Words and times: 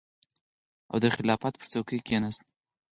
او 0.91 0.97
د 1.03 1.05
خلافت 1.15 1.53
پر 1.59 1.67
څوکۍ 1.71 1.99
کېناست. 2.07 2.41